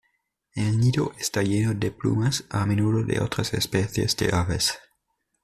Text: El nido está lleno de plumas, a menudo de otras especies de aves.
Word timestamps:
El 0.55 0.79
nido 0.79 1.11
está 1.19 1.43
lleno 1.43 1.75
de 1.75 1.91
plumas, 1.91 2.45
a 2.49 2.65
menudo 2.65 3.03
de 3.03 3.19
otras 3.21 3.53
especies 3.53 4.17
de 4.17 4.31
aves. 4.33 4.73